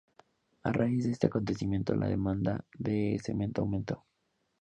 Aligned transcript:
A 0.63 0.71
raíz 0.71 1.03
de 1.05 1.11
este 1.11 1.27
acontecimiento 1.27 1.93
la 1.93 2.07
demanda 2.07 2.65
de 2.73 3.19
cemento 3.23 3.61
aumentó. 3.61 4.03